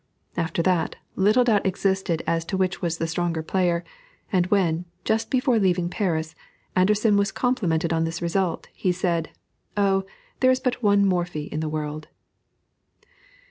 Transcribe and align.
After 0.35 0.63
that, 0.63 0.95
little 1.15 1.43
doubt 1.43 1.63
existed 1.63 2.23
as 2.25 2.43
to 2.45 2.57
which 2.57 2.81
was 2.81 2.97
the 2.97 3.05
stronger 3.05 3.43
player, 3.43 3.83
and 4.31 4.47
when, 4.47 4.85
just 5.05 5.29
before 5.29 5.59
leaving 5.59 5.89
Paris, 5.89 6.33
Anderssen 6.75 7.17
was 7.17 7.31
complimented 7.31 7.93
on 7.93 8.03
this 8.03 8.19
result, 8.19 8.67
he 8.73 8.91
said, 8.91 9.29
"Oh, 9.77 10.03
there 10.39 10.49
is 10.49 10.59
but 10.59 10.81
one 10.81 11.05
Morphy 11.05 11.43
in 11.43 11.59
the 11.59 11.69
world." 11.69 12.07